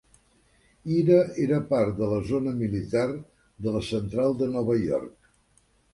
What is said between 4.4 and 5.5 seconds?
de Nova York.